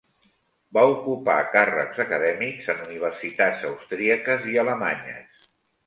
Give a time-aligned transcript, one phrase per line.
[0.77, 5.51] Va ocupar càrrecs acadèmics en universitats austríaques i alemanyes.